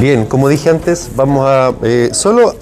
[0.00, 2.54] Bien, como dije antes, vamos a eh, solo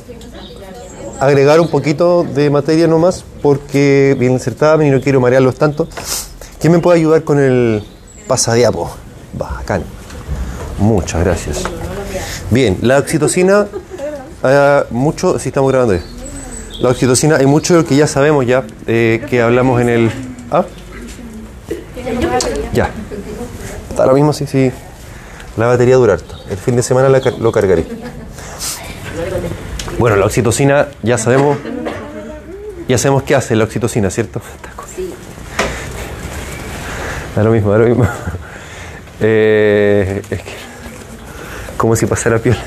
[1.21, 5.89] agregar un poquito de materia nomás, porque el certamen y no quiero marearlos tanto.
[6.61, 7.83] ¿Quién me puede ayudar con el
[8.27, 8.91] pasadiapo?
[9.33, 9.83] Bacán.
[10.79, 11.63] Muchas gracias.
[12.51, 13.67] Bien, la oxitocina,
[14.45, 15.99] eh, mucho, si estamos grabando.
[16.81, 20.11] La oxitocina, hay mucho que ya sabemos ya, eh, que hablamos en el...
[20.51, 20.65] ¿Ah?
[22.73, 22.91] Ya.
[23.97, 24.73] Lo mismo, sí, sí.
[25.57, 26.32] La batería dura harto.
[26.53, 27.87] El fin de semana la lo cargaré.
[29.99, 31.57] Bueno, la oxitocina, ya sabemos...
[32.89, 34.43] Ya sabemos qué hace la oxitocina, ¿cierto?
[37.35, 38.07] Da lo mismo, da lo mismo.
[39.25, 40.53] Eh, es que...
[41.77, 42.59] Como si pasara piola.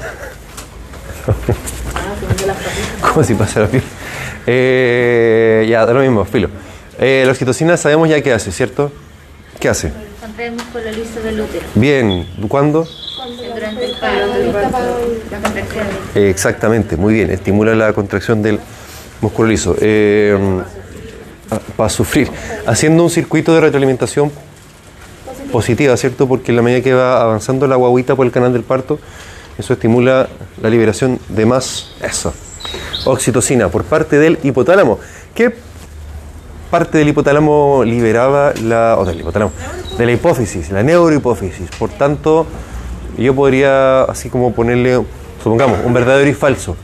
[3.02, 3.84] Como si pasara piola.
[4.48, 6.50] Eh, ya, da lo mismo, filo.
[6.98, 8.92] Eh, la oxitocina sabemos ya qué hace, ¿cierto?
[9.60, 9.92] ¿Qué hace?
[10.22, 12.88] Contrae el músculo liso del útero Bien, ¿cuándo?
[13.56, 14.28] Durante el paro,
[15.32, 15.88] la contracción.
[16.14, 17.32] Eh, exactamente, muy bien.
[17.32, 18.60] Estimula la contracción del
[19.22, 19.76] músculo liso.
[19.80, 20.38] Eh,
[21.78, 22.30] para sufrir.
[22.66, 24.32] Haciendo un circuito de retroalimentación
[25.52, 26.28] positiva, ¿cierto?
[26.28, 29.00] Porque en la medida que va avanzando la guaguita por el canal del parto,
[29.58, 30.28] eso estimula
[30.62, 32.34] la liberación de más, eso,
[33.06, 35.00] oxitocina por parte del hipotálamo.
[35.34, 35.56] ¿Qué
[36.70, 39.52] parte del hipotálamo liberaba la, o del hipotálamo,
[39.98, 41.70] de la hipófisis, la neurohipófisis?
[41.78, 42.48] Por tanto,
[43.24, 45.02] yo podría así como ponerle,
[45.44, 46.76] supongamos, un verdadero y falso.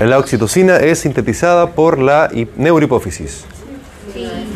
[0.00, 3.44] La oxitocina es sintetizada por la hip- neurohipófisis.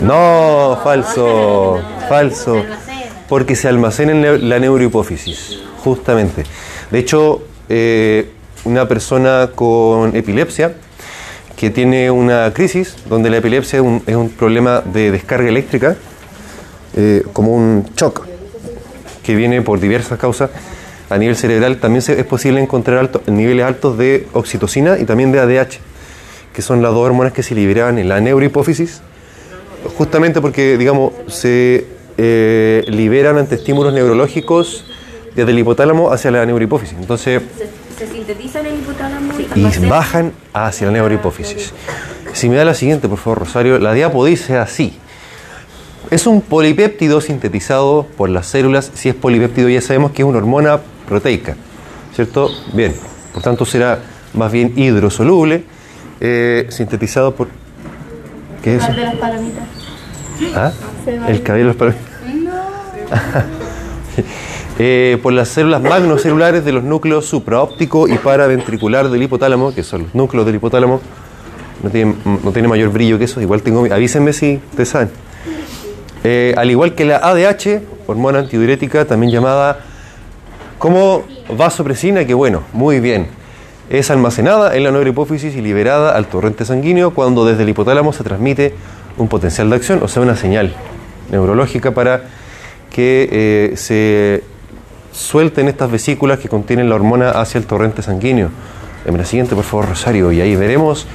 [0.02, 2.64] No, falso, falso.
[3.28, 6.44] Porque se almacena en la neurohipófisis, justamente.
[6.90, 8.30] De hecho, eh,
[8.64, 10.74] una persona con epilepsia
[11.56, 15.96] que tiene una crisis, donde la epilepsia es un, es un problema de descarga eléctrica,
[16.96, 18.26] eh, como un shock
[19.28, 20.48] que viene por diversas causas
[21.10, 25.38] a nivel cerebral, también es posible encontrar alto- niveles altos de oxitocina y también de
[25.38, 25.80] ADH,
[26.54, 29.02] que son las dos hormonas que se liberan en la neurohipófisis,
[29.98, 31.84] justamente porque, digamos, se
[32.16, 34.86] eh, liberan ante estímulos neurológicos
[35.36, 36.96] desde el hipotálamo hacia la neurohipófisis.
[36.98, 37.42] Entonces,
[37.98, 41.74] Se, se sintetiza en el hipotálamo y almacena- bajan hacia la neurohipófisis.
[42.32, 44.96] Si me da la siguiente, por favor, Rosario, la diapo dice así.
[46.10, 48.90] Es un polipéptido sintetizado por las células.
[48.94, 51.54] Si es polipéptido, ya sabemos que es una hormona proteica,
[52.14, 52.50] ¿cierto?
[52.72, 52.94] Bien,
[53.34, 53.98] por tanto será
[54.32, 55.64] más bien hidrosoluble,
[56.20, 57.48] eh, sintetizado por.
[58.62, 58.92] ¿Qué es eso?
[58.92, 59.64] de las palomitas.
[60.54, 60.72] ¿Ah?
[61.28, 62.08] El cabello de los palomitas.
[64.80, 70.04] Eh, por las células magnocelulares de los núcleos supraóptico y paraventricular del hipotálamo, que son
[70.04, 71.00] los núcleos del hipotálamo.
[71.82, 72.14] No tiene,
[72.44, 73.84] no tiene mayor brillo que eso, igual tengo.
[73.92, 75.10] Avísenme si ustedes saben.
[76.24, 79.80] Eh, al igual que la ADH, hormona antidiurética, también llamada
[80.78, 81.24] como
[81.56, 83.28] vasopresina, que bueno, muy bien.
[83.90, 88.22] Es almacenada en la neurohipófisis y liberada al torrente sanguíneo cuando desde el hipotálamo se
[88.22, 88.74] transmite
[89.16, 90.74] un potencial de acción, o sea, una señal
[91.30, 92.22] neurológica para
[92.90, 94.42] que eh, se
[95.12, 98.50] suelten estas vesículas que contienen la hormona hacia el torrente sanguíneo.
[99.04, 101.06] Deme la siguiente, por favor, Rosario, y ahí veremos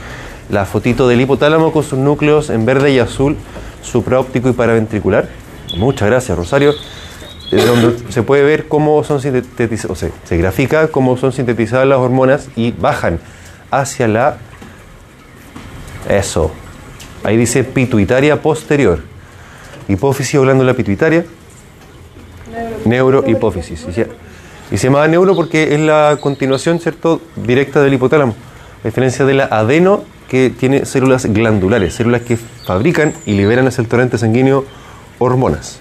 [0.50, 3.38] la fotito del hipotálamo con sus núcleos en verde y azul,
[3.84, 5.30] supraóptico y paraventricular.
[5.78, 6.74] Muchas gracias, Rosario.
[7.52, 11.88] Eh, donde se puede ver cómo son sintetizadas, o sea, se grafica cómo son sintetizadas
[11.88, 13.20] las hormonas y bajan
[13.70, 14.38] hacia la...
[16.10, 16.52] Eso.
[17.24, 19.04] Ahí dice pituitaria posterior.
[19.88, 21.26] Hipófisis o glándula pituitaria.
[22.86, 23.86] Neurohipófisis.
[24.72, 28.36] Y se, llama neuro porque es la continuación, ¿cierto?, directa del hipotálamo.
[28.84, 33.82] A diferencia de la adeno, que tiene células glandulares, células que fabrican y liberan hacia
[33.82, 34.66] el torrente sanguíneo
[35.20, 35.80] hormonas.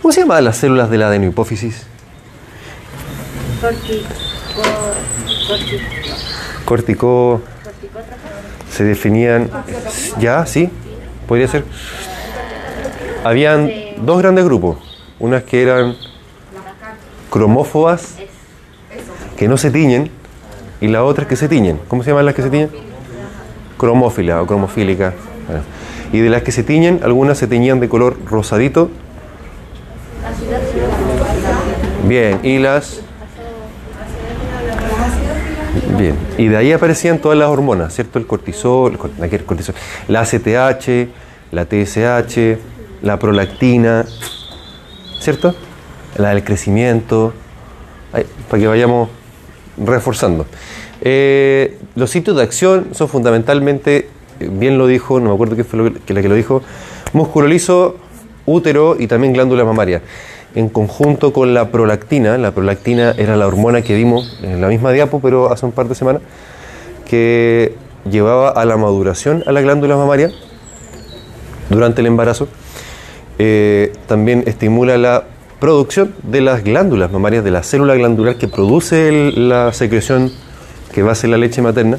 [0.00, 1.86] ¿Cómo se llaman las células de la adenohipófisis?
[6.64, 7.40] Cortico.
[8.70, 9.50] Se definían.
[10.20, 10.46] ¿Ya?
[10.46, 10.70] ¿Sí?
[11.26, 11.64] ¿Podría ser?
[13.24, 13.70] Habían
[14.02, 14.78] dos grandes grupos.
[15.18, 15.96] Unas que eran
[17.30, 18.14] cromófobas,
[19.36, 20.10] que no se tiñen,
[20.80, 21.80] y las otras que se tiñen.
[21.88, 22.87] ¿Cómo se llaman las que se tiñen?
[23.78, 25.14] Cromófila o cromofílica.
[26.12, 28.90] Y de las que se tiñen, algunas se teñían de color rosadito.
[32.06, 33.00] Bien, y las...
[35.98, 38.18] Bien, y de ahí aparecían todas las hormonas, ¿cierto?
[38.18, 39.74] El cortisol, el cor- ¿qué es el cortisol?
[40.08, 41.08] la ACTH,
[41.52, 42.58] la TSH,
[43.02, 44.04] la prolactina,
[45.20, 45.54] ¿cierto?
[46.16, 47.32] La del crecimiento,
[48.48, 49.08] para que vayamos
[49.76, 50.46] reforzando.
[51.02, 54.08] Eh, los sitios de acción son fundamentalmente,
[54.40, 56.62] bien lo dijo, no me acuerdo quién fue lo que, la que lo dijo,
[57.12, 57.96] músculo liso,
[58.46, 60.02] útero y también glándula mamaria.
[60.54, 62.38] en conjunto con la prolactina.
[62.38, 65.88] La prolactina era la hormona que vimos en la misma diapo, pero hace un par
[65.88, 66.22] de semanas,
[67.06, 67.74] que
[68.10, 70.30] llevaba a la maduración a la glándula mamaria
[71.70, 72.48] durante el embarazo.
[73.38, 75.24] Eh, también estimula la
[75.60, 80.32] producción de las glándulas mamarias, de la célula glandular que produce la secreción
[80.92, 81.98] que va a ser la leche materna.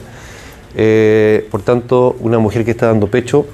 [0.76, 3.46] Eh, por tanto, una mujer que está dando pecho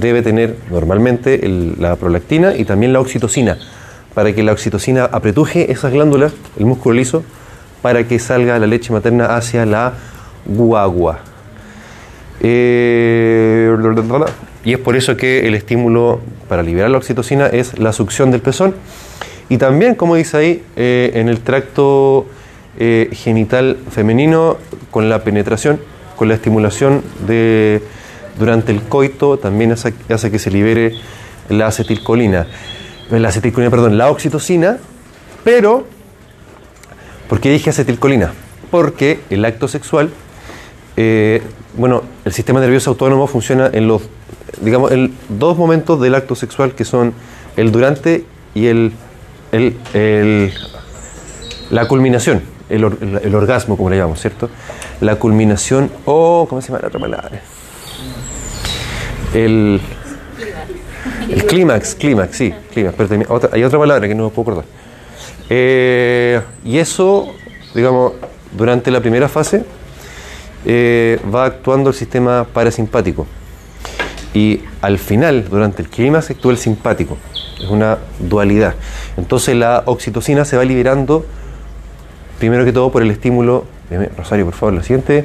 [0.00, 1.40] debe tener normalmente
[1.78, 3.58] la prolactina y también la oxitocina,
[4.14, 7.22] para que la oxitocina apretuje esas glándulas, el músculo liso,
[7.82, 9.94] para que salga la leche materna hacia la
[10.44, 11.20] guagua.
[12.40, 13.74] Eh,
[14.64, 18.40] y es por eso que el estímulo para liberar la oxitocina es la succión del
[18.40, 18.74] pezón.
[19.48, 22.26] Y también, como dice ahí, eh, en el tracto
[22.78, 24.56] eh, genital femenino,
[24.90, 25.80] con la penetración,
[26.16, 27.82] con la estimulación de,
[28.38, 29.92] durante el coito, también hace,
[30.30, 30.94] que se libere
[31.48, 32.46] la acetilcolina.
[33.10, 34.78] eh, La acetilcolina, perdón, la oxitocina,
[35.44, 35.86] pero,
[37.28, 38.32] ¿por qué dije acetilcolina?
[38.70, 40.10] Porque el acto sexual
[40.96, 41.42] eh,
[41.76, 44.02] bueno, el sistema nervioso autónomo funciona en los,
[44.62, 47.12] digamos, en dos momentos del acto sexual que son
[47.58, 48.24] el durante
[48.54, 48.92] y el,
[49.52, 50.52] el- el-
[51.70, 54.48] la culminación, el, or- el- el orgasmo, como le llamamos, ¿cierto?
[55.00, 57.40] La culminación, o, ¿cómo se llama la otra palabra?
[59.34, 59.80] El,
[61.30, 64.64] el clímax, clímax, sí, clímax, pero hay otra palabra que no me puedo acordar.
[65.50, 67.32] Eh, y eso,
[67.74, 68.12] digamos,
[68.56, 69.64] durante la primera fase,
[70.64, 73.26] eh, va actuando el sistema parasimpático.
[74.34, 77.16] Y al final, durante el clímax, actúa el simpático.
[77.60, 78.74] Es una dualidad.
[79.16, 81.24] Entonces la oxitocina se va liberando,
[82.38, 83.64] primero que todo, por el estímulo.
[84.16, 85.24] Rosario, por favor, la siguiente.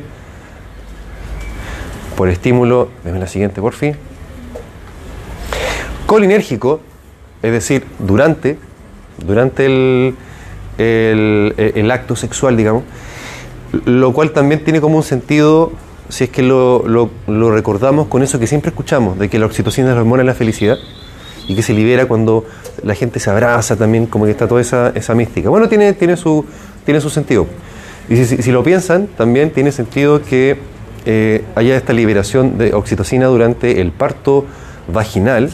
[2.16, 3.96] Por el estímulo, deme la siguiente, por fin.
[6.06, 6.82] Colinérgico,
[7.42, 8.58] es decir, durante,
[9.26, 10.16] durante el,
[10.78, 12.84] el- el acto sexual, digamos,
[13.86, 15.72] lo cual también tiene como un sentido,
[16.10, 19.46] si es que lo, lo- lo recordamos con eso que siempre escuchamos, de que la
[19.46, 20.76] oxitocina es la hormona de la felicidad
[21.48, 22.46] y que se libera cuando
[22.84, 25.50] la gente se abraza también, como que está toda esa, esa mística.
[25.50, 26.46] Bueno, tiene, tiene, su,
[26.86, 27.48] tiene su sentido.
[28.10, 30.58] Y si, lo piensan, también tiene sentido que
[31.06, 34.46] eh, haya esta liberación de oxitocina durante el parto
[34.92, 35.50] vaginal,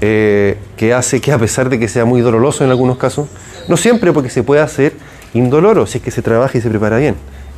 [0.00, 3.28] eh, que hace que a pesar de que sea muy doloroso en algunos casos,
[3.68, 4.94] no siempre porque se puede hacer
[5.34, 7.14] indoloro si es que se trabaja y se prepara bien.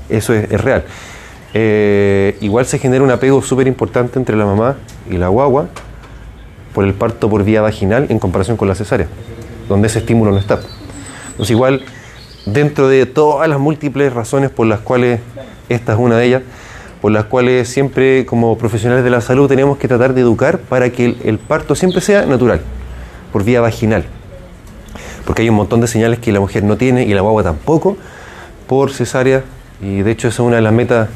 [0.09, 0.85] Eso es, es real.
[1.53, 4.77] Eh, igual se genera un apego súper importante entre la mamá
[5.11, 5.69] y la guagua
[6.73, 9.09] por el parto por vía vaginal en comparación con la cesárea,
[9.69, 10.61] donde ese estímulo no está.
[11.31, 11.83] Entonces igual,
[12.47, 15.21] dentro de todas las múltiples razones por las cuales,
[15.69, 16.43] esta es una de ellas,
[17.01, 20.91] por las cuales siempre como profesionales de la salud tenemos que tratar de educar para
[20.91, 22.61] que el, parto siempre sea natural,
[23.33, 24.05] por vía vaginal.
[25.25, 27.97] Porque hay un montón de señales que la mujer no tiene y la guagua tampoco
[28.67, 29.43] por cesárea.
[29.81, 31.09] Y de hecho esa es una de las metas,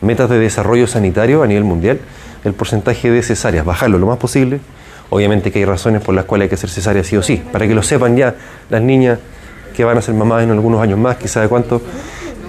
[0.00, 2.00] metas de desarrollo sanitario a nivel mundial,
[2.44, 4.60] el porcentaje de cesáreas, bajarlo lo más posible.
[5.08, 7.66] Obviamente que hay razones por las cuales hay que hacer cesárea sí o sí, para
[7.66, 8.34] que lo sepan ya
[8.68, 9.18] las niñas
[9.80, 11.80] que van a ser mamás en algunos años más, quizá de cuánto.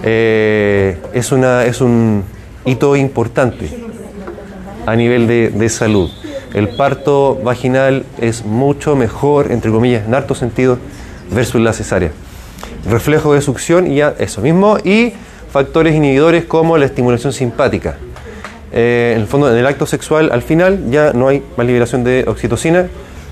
[0.02, 2.24] Eh, es, una, es un
[2.66, 3.70] hito importante
[4.84, 6.10] a nivel de, de salud.
[6.52, 10.76] El parto vaginal es mucho mejor, entre comillas, en harto sentido,
[11.30, 12.10] versus la cesárea.
[12.86, 14.76] Reflejo de succión y ya eso mismo.
[14.84, 15.14] Y
[15.50, 17.96] factores inhibidores como la estimulación simpática.
[18.72, 22.04] Eh, en el fondo, en el acto sexual, al final ya no hay más liberación
[22.04, 22.88] de oxitocina,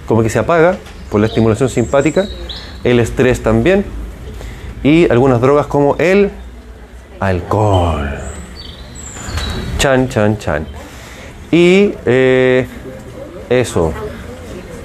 [0.07, 0.76] como que se apaga
[1.11, 2.26] por la estimulación simpática.
[2.85, 3.85] El estrés también.
[4.83, 6.31] Y algunas drogas como el
[7.21, 8.19] alcohol.
[9.79, 10.67] Chan, chan, chan.
[11.51, 12.67] Y eh,
[13.49, 13.93] eso.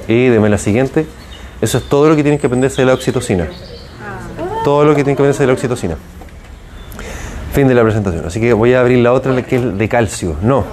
[0.07, 1.05] Y deme la siguiente.
[1.61, 3.47] Eso es todo lo que tienen que aprenderse de la oxitocina.
[4.63, 5.95] Todo lo que tienen que aprenderse de la oxitocina.
[7.53, 8.25] Fin de la presentación.
[8.25, 10.35] Así que voy a abrir la otra, que es de calcio.
[10.41, 10.65] No.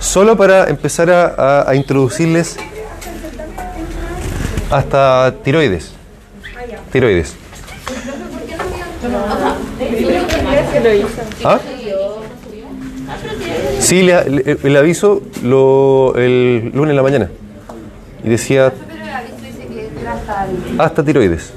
[0.00, 2.58] Solo para empezar a introducirles
[4.70, 5.93] hasta tiroides.
[6.94, 7.34] Tiroides.
[11.44, 11.58] ¿Ah?
[13.80, 17.30] Sí, le- le- el aviso lo, el lunes en la mañana.
[18.22, 18.72] Y decía
[20.78, 21.52] hasta tiroides.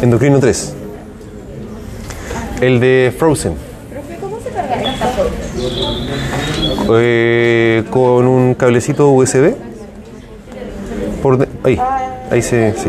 [0.00, 0.72] Endocrino 3.
[2.62, 3.52] El de Frozen.
[6.94, 9.54] Eh, con un cablecito USB.
[11.68, 11.78] Ahí,
[12.30, 12.72] ahí se.
[12.78, 12.88] Sí.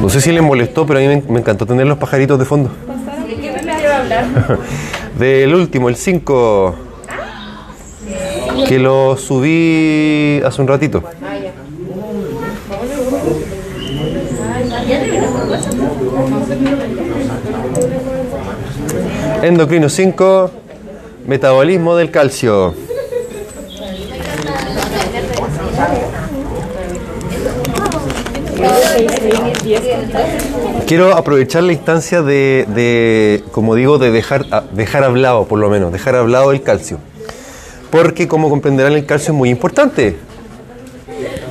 [0.00, 2.44] No sé si les molestó, pero a mí me, me encantó tener los pajaritos de
[2.44, 2.70] fondo.
[5.18, 6.74] Del último, el 5.
[8.66, 11.02] Que lo subí hace un ratito.
[19.42, 20.50] Endocrino 5,
[21.26, 22.74] metabolismo del calcio.
[30.86, 35.92] Quiero aprovechar la instancia de, como digo, de dejar, a- dejar hablado, por lo menos,
[35.92, 36.98] dejar hablado el calcio.
[37.90, 40.16] Porque, como comprenderán, el calcio es muy importante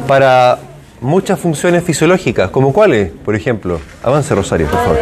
[0.07, 0.60] para
[1.01, 3.79] muchas funciones fisiológicas, como cuáles, por ejemplo.
[4.03, 4.98] Avance, Rosario, por favor.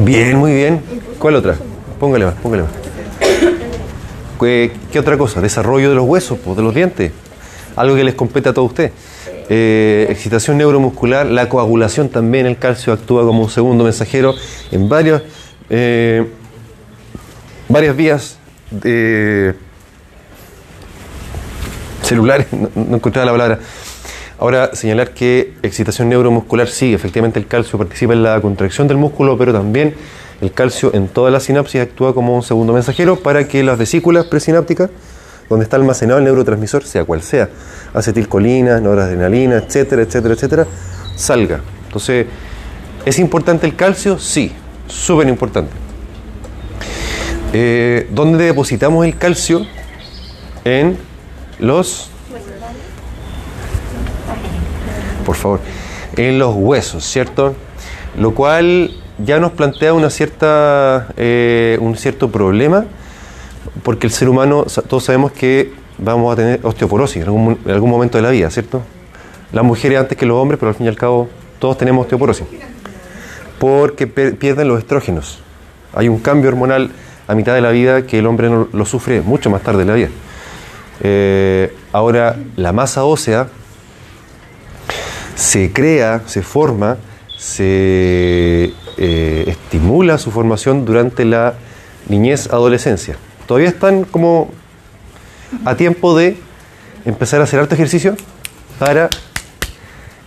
[0.00, 0.80] Bien, muy bien.
[1.18, 1.56] ¿Cuál otra?
[1.98, 2.72] Póngale más, póngale más.
[4.38, 5.40] ¿Qué, otra cosa?
[5.40, 7.12] Desarrollo de los huesos, pues, de los dientes.
[7.76, 8.92] Algo que les compete a todos ustedes.
[9.48, 14.34] Eh, excitación neuromuscular, la coagulación también, el calcio actúa como un segundo mensajero
[14.70, 15.22] en varios,
[15.68, 16.26] eh,
[17.68, 18.38] varias vías
[18.70, 19.54] de
[22.02, 23.58] celulares, no, no encontraba la palabra.
[24.38, 29.38] Ahora, señalar que excitación neuromuscular, sí, efectivamente el calcio participa en la contracción del músculo,
[29.38, 29.94] pero también
[30.40, 34.26] el calcio en toda la sinapsis actúa como un segundo mensajero para que las vesículas
[34.26, 34.90] presinápticas,
[35.48, 37.48] donde está almacenado el neurotransmisor, sea cual sea,
[37.92, 40.66] acetilcolina, noradrenalina, etcétera, etcétera, etcétera,
[41.16, 41.60] salga.
[41.86, 42.26] Entonces,
[43.04, 44.18] ¿es importante el calcio?
[44.18, 44.52] Sí,
[44.86, 45.70] súper importante.
[47.52, 49.64] Eh, ¿Dónde depositamos el calcio?
[50.64, 50.96] En
[51.60, 52.10] los
[55.24, 55.60] por favor,
[56.16, 57.54] en los huesos, ¿cierto?
[58.16, 62.84] Lo cual ya nos plantea una cierta, eh, un cierto problema,
[63.82, 67.70] porque el ser humano, todos sabemos que vamos a tener osteoporosis en algún, mo- en
[67.70, 68.82] algún momento de la vida, ¿cierto?
[69.52, 71.28] Las mujeres antes que los hombres, pero al fin y al cabo
[71.58, 72.46] todos tenemos osteoporosis,
[73.58, 75.40] porque pierden los estrógenos.
[75.94, 76.90] Hay un cambio hormonal
[77.28, 79.88] a mitad de la vida que el hombre no- lo sufre mucho más tarde en
[79.88, 80.08] la vida.
[81.00, 83.48] Eh, ahora, la masa ósea
[85.34, 86.96] se crea, se forma,
[87.36, 91.54] se eh, estimula su formación durante la
[92.08, 93.16] niñez, adolescencia.
[93.46, 94.50] Todavía están como
[95.64, 96.36] a tiempo de
[97.04, 98.16] empezar a hacer harto ejercicio
[98.78, 99.08] para,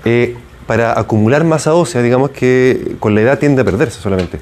[0.06, 4.40] eh, para acumular masa ósea, digamos que con la edad tiende a perderse solamente.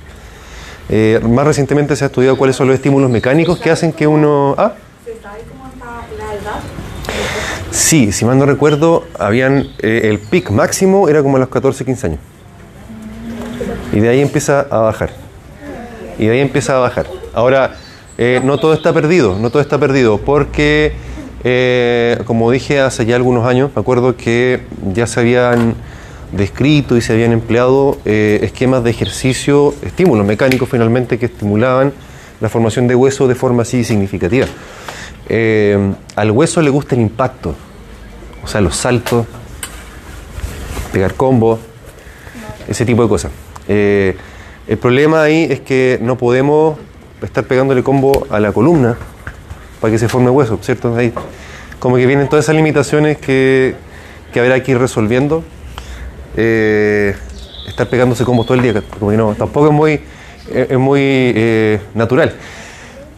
[0.89, 4.53] Eh, más recientemente se ha estudiado cuáles son los estímulos mecánicos que hacen que uno...
[4.58, 5.86] Ah, ¿Se sabe cómo está
[6.17, 6.60] la edad?
[7.72, 11.86] Sí, si mal no recuerdo, habían eh, el pic máximo era como a los 14,
[11.86, 12.20] 15 años.
[13.95, 15.11] Y de ahí empieza a bajar.
[16.19, 17.07] Y de ahí empieza a bajar.
[17.33, 17.77] Ahora,
[18.17, 20.93] eh, no todo está perdido, no todo está perdido, porque,
[21.45, 24.61] eh, como dije hace ya algunos años, me acuerdo que
[24.93, 25.75] ya se habían
[26.33, 31.93] descrito y se habían empleado eh, esquemas de ejercicio, estímulos mecánicos finalmente que estimulaban
[32.41, 34.47] la formación de hueso de forma así significativa.
[36.17, 37.55] Al hueso le gusta el impacto,
[38.43, 39.25] o sea, los saltos,
[40.91, 41.59] pegar combos,
[42.67, 43.31] ese tipo de cosas.
[43.67, 44.15] Eh,
[44.67, 46.77] el problema ahí es que no podemos
[47.22, 48.98] estar pegándole combo a la columna
[49.81, 50.95] para que se forme hueso, ¿cierto?
[50.95, 51.13] Ahí
[51.79, 53.75] como que vienen todas esas limitaciones que,
[54.34, 55.43] que habrá que ir resolviendo.
[56.38, 57.15] Eh,
[57.67, 60.00] estar pegándose combos todo el día, como que no, tampoco es muy,
[60.53, 62.34] es muy eh, natural.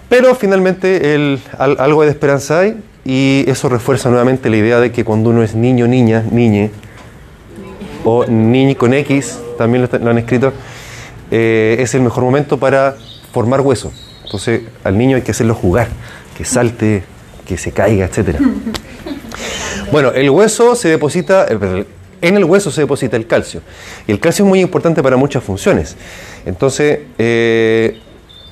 [0.10, 4.92] Pero finalmente el- al- algo de esperanza hay y eso refuerza nuevamente la idea de
[4.92, 6.72] que cuando uno es niño, niña, niñe,
[8.10, 10.54] o niño con X, también lo, han escrito,
[11.30, 12.96] eh, es el mejor momento para
[13.34, 13.92] formar hueso.
[14.24, 15.90] Entonces al niño hay que hacerlo jugar,
[16.38, 17.04] que salte,
[17.46, 18.40] que se caiga, etc.
[19.92, 21.86] Bueno, el hueso se deposita, eh,
[22.22, 23.62] en el hueso se deposita el calcio.
[24.06, 25.96] Y el calcio es muy importante para muchas funciones.
[26.46, 28.00] Entonces, eh,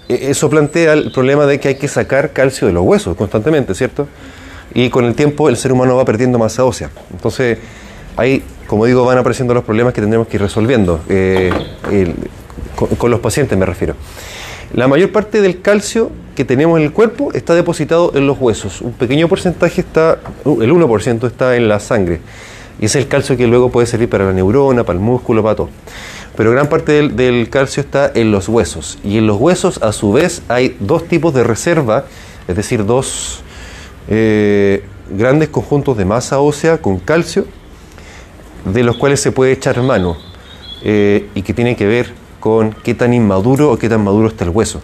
[0.08, 3.74] e- eso plantea el problema de que hay que sacar calcio de los huesos constantemente,
[3.74, 4.08] ¿cierto?
[4.74, 6.90] Y con el tiempo el ser humano va perdiendo masa ósea.
[7.12, 7.58] Entonces,
[8.16, 11.01] ahí, como digo, van apareciendo los problemas que tendremos que ir resolviendo.
[11.10, 11.51] eh,
[12.75, 13.95] con, los pacientes me refiero.
[14.74, 18.81] La mayor parte del calcio que tenemos en el cuerpo está depositado en los huesos.
[18.81, 22.19] Un pequeño porcentaje está, uh, el 1% está en la sangre.
[22.79, 25.55] Y es el calcio que luego puede servir para la neurona, para el músculo, para
[25.55, 25.69] todo.
[26.36, 28.98] Pero gran parte del, del calcio está en los huesos.
[29.03, 32.03] Y en los huesos, a su vez, hay dos tipos de reserva,
[32.50, 33.43] es decir, dos
[34.10, 37.45] eh, grandes conjuntos de masa ósea con calcio,
[38.65, 40.17] de los cuales se puede echar mano
[40.84, 44.43] eh, y que tiene que ver con qué tan inmaduro o qué tan maduro está
[44.43, 44.81] el hueso.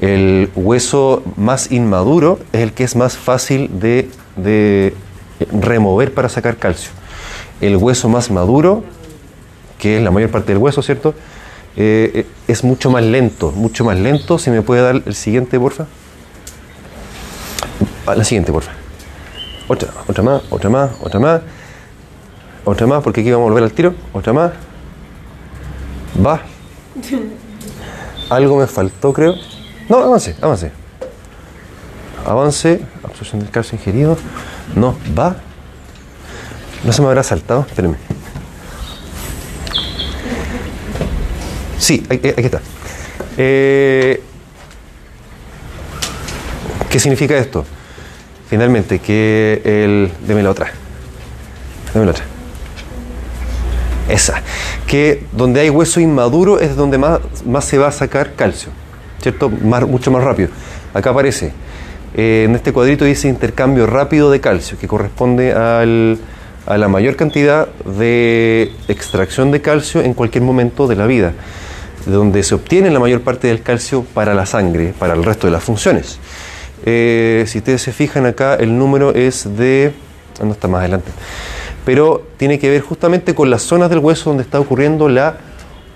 [0.00, 4.94] El hueso más inmaduro es el que es más fácil de, de
[5.50, 6.90] remover para sacar calcio.
[7.60, 8.84] El hueso más maduro,
[9.78, 11.14] que es la mayor parte del hueso, ¿cierto?
[11.76, 14.38] Eh, es mucho más lento, mucho más lento.
[14.38, 15.86] Si me puede dar el siguiente, porfa.
[18.06, 18.80] A la siguiente, por favor.
[19.66, 21.40] Otra, otra más, otra más, otra más.
[22.64, 23.94] Otra más, porque aquí vamos a volver al tiro.
[24.12, 24.52] Otra más.
[26.24, 26.40] Va.
[28.30, 29.34] Algo me faltó, creo.
[29.88, 30.72] No, avance, avance.
[32.24, 32.80] Avance.
[33.02, 34.16] Absorción del calcio ingerido.
[34.74, 35.36] No, va.
[36.84, 37.66] No se me habrá saltado.
[37.68, 37.96] Espérenme.
[41.78, 42.62] Sí, aquí, aquí está.
[43.36, 44.22] Eh,
[46.88, 47.66] ¿Qué significa esto?
[48.48, 50.12] Finalmente, que el.
[50.26, 50.72] Deme la otra.
[51.92, 52.33] Deme la otra.
[54.08, 54.42] Esa.
[54.86, 58.70] Que donde hay hueso inmaduro es donde más, más se va a sacar calcio.
[59.20, 59.48] ¿Cierto?
[59.48, 60.50] Más, mucho más rápido.
[60.92, 61.52] Acá aparece.
[62.14, 66.18] eh, en este cuadrito dice intercambio rápido de calcio, que corresponde al,
[66.66, 71.32] a la mayor cantidad de extracción de calcio en cualquier momento de la vida,
[72.06, 75.46] de donde se obtiene la mayor parte del calcio para la sangre, para el resto
[75.46, 76.18] de las funciones.
[76.84, 79.92] Eh, si ustedes se fijan acá, el número es de...
[80.40, 81.10] ah, No está más adelante.
[81.84, 85.38] Pero tiene que ver justamente con las zonas del hueso donde está ocurriendo la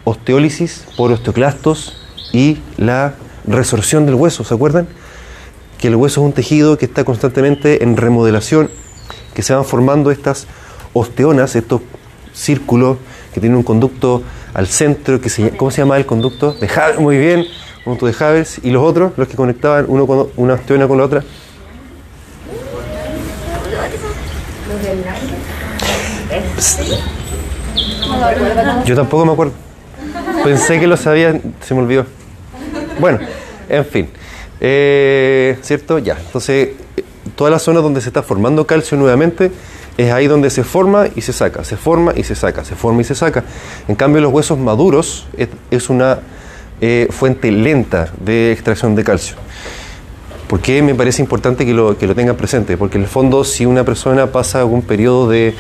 [0.05, 1.97] osteólisis por osteoclastos
[2.33, 3.15] y la
[3.47, 4.45] resorción del hueso.
[4.45, 4.89] ¿Se acuerdan?
[5.79, 8.71] Que el hueso es un tejido que está constantemente en remodelación,
[9.35, 10.47] que se van formando estas
[10.93, 11.83] osteonas, estos
[12.33, 12.99] círculos
[13.33, 14.23] que tienen un conducto
[14.55, 16.53] al centro, que se, ¿cómo se llama el conducto?
[16.55, 17.45] De Haber, muy bien,
[17.85, 21.05] conducto de Havers, y los otros, los que conectaban uno con, una osteona con la
[21.05, 21.25] otra.
[28.85, 29.53] Yo tampoco me acuerdo.
[30.45, 32.07] Pensé que lo sabía, se me olvidó.
[33.01, 33.19] Bueno,
[33.69, 34.09] en fin.
[34.61, 35.99] Eh, ¿Cierto?
[35.99, 36.17] Ya.
[36.19, 37.05] Entonces, eh,
[37.37, 39.53] toda la zona donde se está formando calcio nuevamente
[39.97, 43.01] es ahí donde se forma y se saca, se forma y se saca, se forma
[43.01, 43.45] y se saca.
[43.89, 46.21] En cambio, los huesos maduros es, es una
[46.81, 49.37] eh, fuente lenta de extracción de calcio.
[50.47, 52.77] ¿Por qué me parece importante que lo, que lo tengan presente?
[52.77, 55.55] Porque en el fondo, si una persona pasa algún periodo de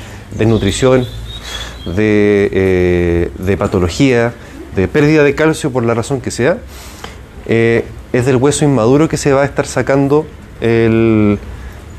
[1.86, 4.32] de, eh, de patología,
[4.76, 6.58] de pérdida de calcio por la razón que sea,
[7.46, 10.26] eh, es del hueso inmaduro que se va a estar sacando
[10.60, 11.38] el,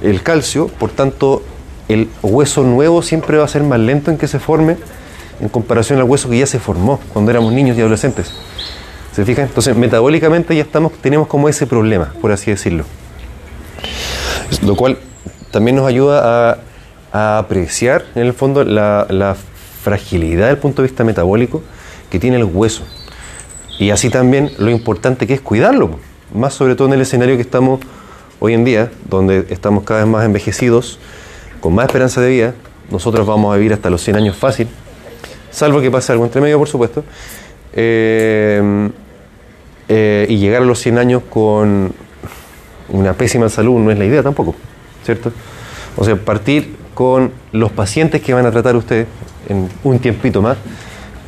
[0.01, 1.43] el calcio, por tanto
[1.87, 4.77] el hueso nuevo siempre va a ser más lento en que se forme
[5.41, 8.31] en comparación al hueso que ya se formó cuando éramos niños y adolescentes.
[9.15, 9.45] ¿Se fijan?
[9.45, 12.85] Entonces, metabólicamente ya estamos, tenemos como ese problema, por así decirlo.
[14.63, 14.99] Lo cual
[15.51, 16.57] también nos ayuda a,
[17.11, 19.35] a apreciar, en el fondo, la, la
[19.83, 21.63] fragilidad del punto de vista metabólico
[22.09, 22.83] que tiene el hueso.
[23.79, 25.99] Y así también lo importante que es cuidarlo,
[26.33, 27.79] más sobre todo en el escenario que estamos
[28.39, 30.99] hoy en día, donde estamos cada vez más envejecidos,
[31.61, 32.53] con más esperanza de vida.
[32.91, 34.67] Nosotros vamos a vivir hasta los 100 años fácil,
[35.51, 37.03] salvo que pase algo entre medio, por supuesto.
[37.73, 38.89] Eh,
[39.87, 41.91] eh, y llegar a los 100 años con
[42.89, 44.55] una pésima salud no es la idea tampoco,
[45.03, 45.31] ¿cierto?
[45.95, 49.07] O sea, partir con los pacientes que van a tratar ustedes
[49.47, 50.57] en un tiempito más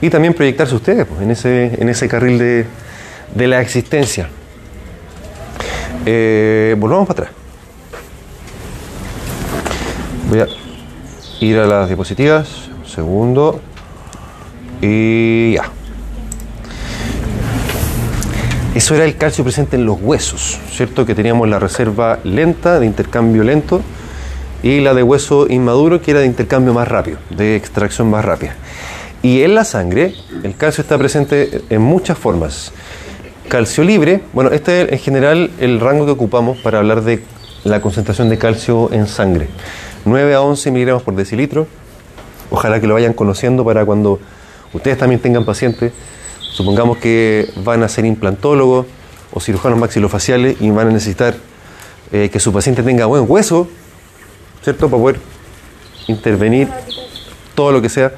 [0.02, 2.66] y también proyectarse ustedes pues, en, ese, en ese carril de,
[3.34, 4.28] de la existencia.
[6.06, 7.36] Eh, volvamos para atrás.
[10.28, 10.48] Voy a
[11.40, 12.68] ir a las diapositivas.
[12.78, 13.62] Un segundo.
[14.82, 15.70] Y ya.
[18.76, 21.06] Eso era el calcio presente en los huesos, ¿cierto?
[21.06, 23.82] Que teníamos la reserva lenta, de intercambio lento,
[24.64, 28.56] y la de hueso inmaduro, que era de intercambio más rápido, de extracción más rápida.
[29.24, 32.72] Y en la sangre, el calcio está presente en muchas formas.
[33.48, 37.24] Calcio libre, bueno, este es en general el rango que ocupamos para hablar de
[37.64, 39.48] la concentración de calcio en sangre.
[40.06, 41.68] 9 a 11 miligramos por decilitro.
[42.50, 44.20] Ojalá que lo vayan conociendo para cuando
[44.74, 45.92] ustedes también tengan pacientes.
[46.40, 48.88] Supongamos que van a ser implantólogos
[49.34, 51.36] o cirujanos maxilofaciales y van a necesitar
[52.12, 53.68] eh, que su paciente tenga buen hueso,
[54.64, 54.90] ¿cierto?
[54.90, 55.20] Para poder
[56.08, 56.68] intervenir
[57.56, 58.12] todo lo que sea.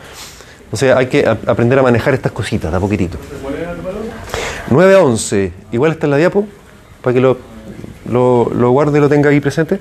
[0.71, 3.17] O sea, hay que aprender a manejar estas cositas de a poquitito.
[4.69, 6.47] 9 a 11, igual está en la diapo,
[7.01, 7.37] para que lo,
[8.09, 9.79] lo, lo guarde y lo tenga ahí presente.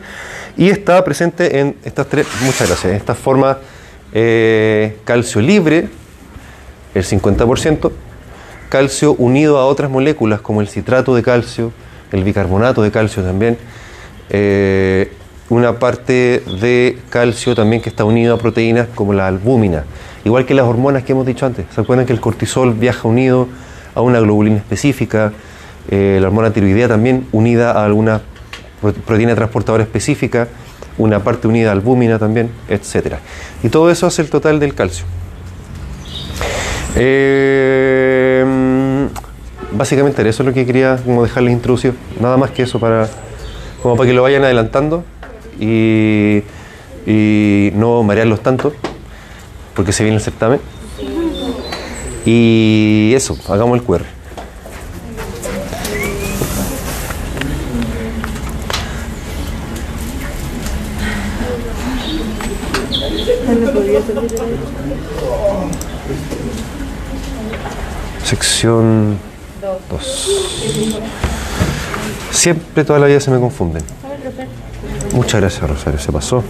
[0.57, 3.57] Y está presente en estas tres, muchas gracias, en estas formas
[4.13, 5.89] eh, calcio libre,
[6.95, 7.91] el 50%,
[8.69, 11.73] calcio unido a otras moléculas como el citrato de calcio,
[12.13, 13.57] el bicarbonato de calcio también,
[14.29, 15.11] eh,
[15.53, 19.85] una parte de calcio también que está unido a proteínas como la albúmina,
[20.25, 21.67] igual que las hormonas que hemos dicho antes.
[21.75, 23.49] ¿Se acuerdan que el cortisol viaja unido
[23.95, 25.31] a una globulina específica?
[25.91, 28.23] Eh, la hormona tiroidea también unida a alguna
[28.81, 30.49] pro- proteína transportadora específica,
[30.97, 33.19] una parte unida a albúmina también, etcétera.
[33.63, 35.05] Y todo eso hace el total del calcio.
[36.97, 38.47] Eh,
[39.71, 43.07] básicamente eso lo que quería como dejarles introducido, nada más que eso para,
[43.83, 45.05] como para que lo vayan adelantando
[45.59, 46.43] y,
[47.07, 48.73] y no marearlos tanto,
[49.75, 50.61] porque se viene el certamen.
[52.25, 54.03] Y eso, hagamos el QR.
[68.25, 69.19] Sección
[69.91, 70.29] 2.
[72.31, 73.83] Siempre toda la vida se me confunden.
[75.13, 75.99] Muchas gracias, Rosario.
[75.99, 76.43] Se pasó.